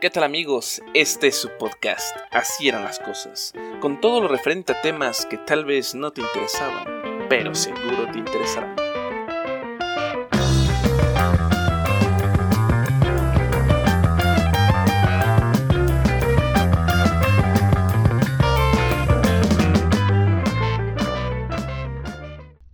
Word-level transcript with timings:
¿Qué 0.00 0.08
tal 0.08 0.24
amigos? 0.24 0.80
Este 0.94 1.26
es 1.26 1.36
su 1.36 1.50
podcast, 1.58 2.16
Así 2.30 2.70
eran 2.70 2.84
las 2.84 2.98
cosas, 2.98 3.52
con 3.80 4.00
todo 4.00 4.22
lo 4.22 4.28
referente 4.28 4.72
a 4.72 4.80
temas 4.80 5.26
que 5.26 5.36
tal 5.36 5.66
vez 5.66 5.94
no 5.94 6.10
te 6.10 6.22
interesaban, 6.22 6.86
pero 7.28 7.54
seguro 7.54 8.10
te 8.10 8.18
interesarán. 8.18 8.79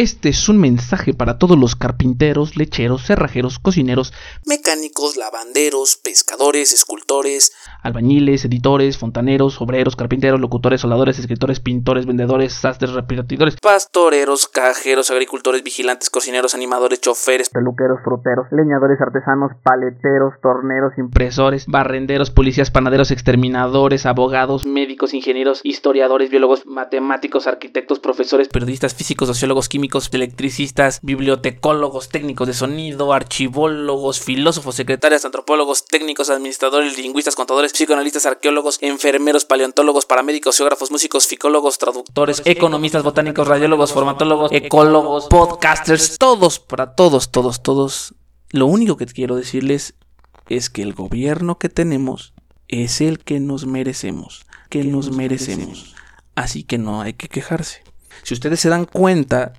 Este 0.00 0.30
es 0.30 0.48
un 0.48 0.56
mensaje 0.56 1.12
para 1.12 1.36
todos 1.36 1.58
los 1.58 1.76
carpinteros, 1.76 2.56
lecheros, 2.56 3.04
cerrajeros, 3.04 3.58
cocineros, 3.58 4.14
mecánicos, 4.46 5.18
lavanderos, 5.18 5.96
pescadores, 5.96 6.72
escultores, 6.72 7.52
albañiles, 7.82 8.44
editores, 8.44 8.98
fontaneros, 8.98 9.60
obreros, 9.60 9.96
carpinteros, 9.96 10.40
locutores, 10.40 10.80
soldadores, 10.80 11.18
escritores, 11.18 11.60
pintores, 11.60 12.06
vendedores, 12.06 12.52
sastres, 12.52 12.92
repartidores, 12.92 13.56
pastoreros, 13.60 14.48
cajeros, 14.48 15.10
agricultores, 15.10 15.62
vigilantes, 15.62 16.10
cocineros, 16.10 16.54
animadores, 16.54 17.00
choferes, 17.00 17.50
peluqueros, 17.50 18.00
fruteros, 18.04 18.46
leñadores, 18.50 19.00
artesanos, 19.00 19.52
paleteros, 19.62 20.34
torneros, 20.42 20.92
impresores, 20.98 21.66
barrenderos, 21.66 22.30
policías, 22.30 22.70
panaderos, 22.70 23.10
exterminadores, 23.10 24.06
abogados, 24.06 24.64
médicos, 24.66 25.14
ingenieros, 25.14 25.60
historiadores, 25.64 26.30
biólogos, 26.30 26.66
matemáticos, 26.66 27.46
arquitectos, 27.46 27.98
profesores, 27.98 28.48
periodistas, 28.48 28.94
físicos, 28.94 29.28
sociólogos, 29.28 29.68
químicos, 29.68 30.10
electricistas, 30.12 31.00
bibliotecólogos, 31.02 32.08
técnicos 32.08 32.46
de 32.46 32.54
sonido, 32.54 33.12
archivólogos, 33.12 34.20
filósofos, 34.20 34.74
secretarias, 34.74 35.24
antropólogos, 35.24 35.84
técnicos, 35.84 36.30
administradores, 36.30 36.98
lingüistas, 36.98 37.36
contadores, 37.36 37.69
psicoanalistas, 37.72 38.26
arqueólogos, 38.26 38.78
enfermeros, 38.80 39.44
paleontólogos, 39.44 40.06
paramédicos, 40.06 40.56
geógrafos, 40.56 40.90
músicos, 40.90 41.26
ficólogos, 41.26 41.78
traductores, 41.78 42.42
economistas, 42.44 43.02
botánicos, 43.02 43.46
radiólogos, 43.46 43.92
formatólogos, 43.92 44.52
ecólogos, 44.52 45.26
podcasters, 45.26 46.18
todos, 46.18 46.58
para 46.58 46.94
todos, 46.94 47.30
todos, 47.30 47.62
todos. 47.62 48.14
Lo 48.50 48.66
único 48.66 48.96
que 48.96 49.06
quiero 49.06 49.36
decirles 49.36 49.94
es 50.48 50.70
que 50.70 50.82
el 50.82 50.94
gobierno 50.94 51.58
que 51.58 51.68
tenemos 51.68 52.34
es 52.68 53.00
el 53.00 53.18
que 53.18 53.40
nos 53.40 53.66
merecemos, 53.66 54.46
que 54.68 54.84
nos 54.84 55.10
merecemos. 55.10 55.94
Así 56.34 56.62
que 56.64 56.78
no 56.78 57.00
hay 57.02 57.14
que 57.14 57.28
quejarse. 57.28 57.82
Si 58.22 58.34
ustedes 58.34 58.60
se 58.60 58.68
dan 58.68 58.84
cuenta, 58.84 59.52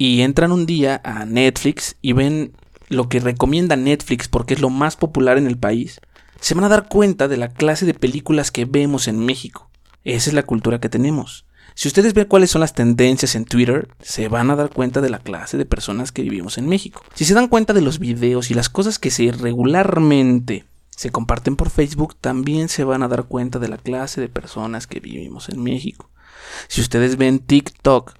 y 0.00 0.22
entran 0.22 0.50
un 0.50 0.64
día 0.64 0.98
a 1.04 1.26
Netflix 1.26 1.94
y 2.00 2.14
ven 2.14 2.54
lo 2.88 3.10
que 3.10 3.20
recomienda 3.20 3.76
Netflix 3.76 4.28
porque 4.28 4.54
es 4.54 4.60
lo 4.62 4.70
más 4.70 4.96
popular 4.96 5.36
en 5.36 5.46
el 5.46 5.58
país, 5.58 6.00
se 6.40 6.54
van 6.54 6.64
a 6.64 6.68
dar 6.68 6.88
cuenta 6.88 7.28
de 7.28 7.36
la 7.36 7.48
clase 7.48 7.86
de 7.86 7.94
películas 7.94 8.50
que 8.50 8.64
vemos 8.64 9.08
en 9.08 9.24
México. 9.24 9.70
Esa 10.04 10.30
es 10.30 10.34
la 10.34 10.42
cultura 10.42 10.80
que 10.80 10.88
tenemos. 10.88 11.46
Si 11.74 11.88
ustedes 11.88 12.14
ven 12.14 12.26
cuáles 12.26 12.50
son 12.50 12.60
las 12.60 12.74
tendencias 12.74 13.34
en 13.34 13.44
Twitter, 13.44 13.88
se 14.00 14.28
van 14.28 14.50
a 14.50 14.56
dar 14.56 14.70
cuenta 14.70 15.00
de 15.00 15.10
la 15.10 15.18
clase 15.18 15.56
de 15.56 15.66
personas 15.66 16.12
que 16.12 16.22
vivimos 16.22 16.58
en 16.58 16.68
México. 16.68 17.02
Si 17.14 17.24
se 17.24 17.34
dan 17.34 17.48
cuenta 17.48 17.72
de 17.72 17.80
los 17.80 17.98
videos 17.98 18.50
y 18.50 18.54
las 18.54 18.68
cosas 18.68 18.98
que 18.98 19.10
se 19.10 19.30
regularmente 19.32 20.66
se 20.90 21.10
comparten 21.10 21.56
por 21.56 21.70
Facebook, 21.70 22.16
también 22.20 22.68
se 22.68 22.84
van 22.84 23.02
a 23.02 23.08
dar 23.08 23.24
cuenta 23.24 23.58
de 23.58 23.68
la 23.68 23.78
clase 23.78 24.20
de 24.20 24.28
personas 24.28 24.86
que 24.86 25.00
vivimos 25.00 25.48
en 25.48 25.62
México. 25.62 26.10
Si 26.68 26.80
ustedes 26.80 27.16
ven 27.16 27.38
TikTok, 27.38 28.14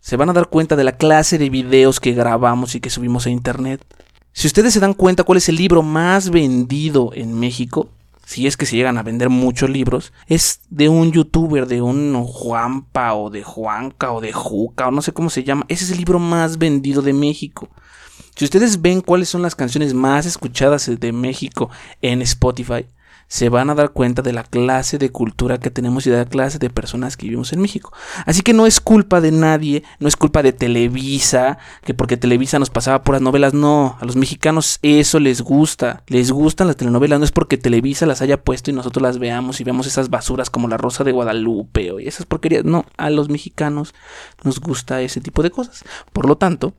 se 0.00 0.16
van 0.16 0.30
a 0.30 0.32
dar 0.32 0.48
cuenta 0.48 0.76
de 0.76 0.84
la 0.84 0.96
clase 0.96 1.38
de 1.38 1.50
videos 1.50 2.00
que 2.00 2.12
grabamos 2.12 2.74
y 2.74 2.80
que 2.80 2.90
subimos 2.90 3.26
a 3.26 3.30
internet. 3.30 3.84
Si 4.32 4.46
ustedes 4.46 4.72
se 4.72 4.80
dan 4.80 4.94
cuenta 4.94 5.24
cuál 5.24 5.38
es 5.38 5.48
el 5.48 5.56
libro 5.56 5.82
más 5.82 6.30
vendido 6.30 7.10
en 7.14 7.38
México, 7.38 7.88
si 8.24 8.46
es 8.46 8.56
que 8.56 8.64
se 8.64 8.76
llegan 8.76 8.96
a 8.96 9.02
vender 9.02 9.28
muchos 9.28 9.68
libros, 9.68 10.12
es 10.28 10.60
de 10.70 10.88
un 10.88 11.10
youtuber, 11.10 11.66
de 11.66 11.82
un 11.82 12.22
Juanpa 12.24 13.14
o 13.14 13.28
de 13.28 13.42
Juanca 13.42 14.12
o 14.12 14.20
de 14.20 14.32
Juca 14.32 14.86
o 14.86 14.92
no 14.92 15.02
sé 15.02 15.12
cómo 15.12 15.30
se 15.30 15.42
llama. 15.42 15.64
Ese 15.68 15.84
es 15.84 15.90
el 15.90 15.98
libro 15.98 16.20
más 16.20 16.56
vendido 16.56 17.02
de 17.02 17.12
México. 17.12 17.68
Si 18.36 18.44
ustedes 18.44 18.80
ven 18.80 19.00
cuáles 19.00 19.28
son 19.28 19.42
las 19.42 19.56
canciones 19.56 19.94
más 19.94 20.26
escuchadas 20.26 20.88
de 20.98 21.12
México 21.12 21.70
en 22.00 22.22
Spotify, 22.22 22.86
se 23.30 23.48
van 23.48 23.70
a 23.70 23.76
dar 23.76 23.90
cuenta 23.90 24.22
de 24.22 24.32
la 24.32 24.42
clase 24.42 24.98
de 24.98 25.10
cultura 25.10 25.58
que 25.58 25.70
tenemos 25.70 26.04
y 26.04 26.10
de 26.10 26.16
la 26.16 26.24
clase 26.24 26.58
de 26.58 26.68
personas 26.68 27.16
que 27.16 27.26
vivimos 27.26 27.52
en 27.52 27.60
México. 27.60 27.92
Así 28.26 28.42
que 28.42 28.52
no 28.52 28.66
es 28.66 28.80
culpa 28.80 29.20
de 29.20 29.30
nadie, 29.30 29.84
no 30.00 30.08
es 30.08 30.16
culpa 30.16 30.42
de 30.42 30.52
Televisa, 30.52 31.58
que 31.84 31.94
porque 31.94 32.16
Televisa 32.16 32.58
nos 32.58 32.70
pasaba 32.70 33.04
puras 33.04 33.22
novelas, 33.22 33.54
no, 33.54 33.96
a 34.00 34.04
los 34.04 34.16
mexicanos 34.16 34.80
eso 34.82 35.20
les 35.20 35.42
gusta, 35.42 36.02
les 36.08 36.32
gustan 36.32 36.66
las 36.66 36.76
telenovelas, 36.76 37.20
no 37.20 37.24
es 37.24 37.30
porque 37.30 37.56
Televisa 37.56 38.04
las 38.04 38.20
haya 38.20 38.42
puesto 38.42 38.70
y 38.70 38.74
nosotros 38.74 39.02
las 39.02 39.18
veamos 39.18 39.60
y 39.60 39.64
veamos 39.64 39.86
esas 39.86 40.10
basuras 40.10 40.50
como 40.50 40.66
La 40.66 40.76
Rosa 40.76 41.04
de 41.04 41.12
Guadalupe 41.12 41.92
o 41.92 42.00
esas 42.00 42.26
porquerías, 42.26 42.64
no, 42.64 42.84
a 42.96 43.10
los 43.10 43.28
mexicanos 43.28 43.94
nos 44.42 44.58
gusta 44.58 45.02
ese 45.02 45.20
tipo 45.20 45.44
de 45.44 45.52
cosas. 45.52 45.84
Por 46.12 46.26
lo 46.26 46.36
tanto, 46.36 46.74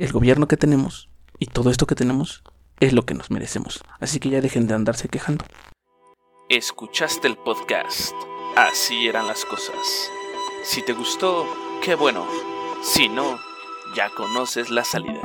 el 0.00 0.10
gobierno 0.12 0.48
que 0.48 0.56
tenemos 0.56 1.08
y 1.38 1.46
todo 1.46 1.70
esto 1.70 1.86
que 1.86 1.94
tenemos 1.94 2.42
es 2.80 2.92
lo 2.92 3.04
que 3.04 3.14
nos 3.14 3.30
merecemos. 3.30 3.82
Así 4.00 4.20
que 4.20 4.30
ya 4.30 4.40
dejen 4.40 4.66
de 4.66 4.74
andarse 4.74 5.08
quejando. 5.08 5.44
Escuchaste 6.48 7.28
el 7.28 7.36
podcast. 7.36 8.14
Así 8.56 9.06
eran 9.06 9.26
las 9.26 9.44
cosas. 9.44 10.10
Si 10.64 10.82
te 10.82 10.92
gustó, 10.92 11.46
qué 11.82 11.94
bueno. 11.94 12.26
Si 12.82 13.08
no, 13.08 13.38
ya 13.94 14.10
conoces 14.10 14.70
la 14.70 14.84
salida. 14.84 15.20